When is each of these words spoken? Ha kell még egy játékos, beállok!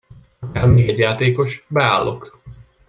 Ha 0.41 0.51
kell 0.53 0.65
még 0.67 0.89
egy 0.89 0.97
játékos, 0.97 1.65
beállok! 1.67 2.41